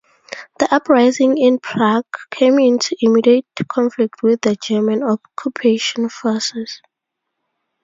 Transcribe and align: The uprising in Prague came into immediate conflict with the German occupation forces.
The 0.57 0.67
uprising 0.73 1.37
in 1.37 1.59
Prague 1.59 2.07
came 2.31 2.57
into 2.57 2.95
immediate 3.01 3.45
conflict 3.67 4.23
with 4.23 4.41
the 4.41 4.55
German 4.55 5.03
occupation 5.03 6.09
forces. 6.09 6.81